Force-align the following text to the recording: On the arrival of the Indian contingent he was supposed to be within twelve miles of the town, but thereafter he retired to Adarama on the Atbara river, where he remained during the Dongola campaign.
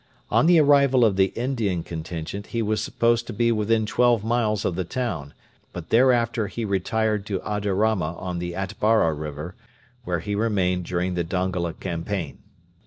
On 0.31 0.47
the 0.47 0.59
arrival 0.59 1.05
of 1.05 1.15
the 1.15 1.27
Indian 1.35 1.83
contingent 1.83 2.47
he 2.47 2.63
was 2.63 2.81
supposed 2.81 3.27
to 3.27 3.33
be 3.33 3.51
within 3.51 3.85
twelve 3.85 4.23
miles 4.23 4.65
of 4.65 4.73
the 4.73 4.83
town, 4.83 5.35
but 5.73 5.89
thereafter 5.89 6.47
he 6.47 6.65
retired 6.65 7.23
to 7.27 7.39
Adarama 7.41 8.19
on 8.19 8.39
the 8.39 8.53
Atbara 8.55 9.13
river, 9.13 9.53
where 10.03 10.19
he 10.21 10.33
remained 10.33 10.85
during 10.85 11.13
the 11.13 11.23
Dongola 11.23 11.73
campaign. 11.73 12.39